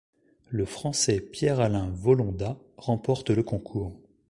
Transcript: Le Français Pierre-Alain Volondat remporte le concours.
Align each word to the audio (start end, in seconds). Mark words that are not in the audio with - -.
Le 0.49 0.65
Français 0.65 1.19
Pierre-Alain 1.19 1.91
Volondat 1.93 2.57
remporte 2.77 3.29
le 3.29 3.43
concours. 3.43 4.01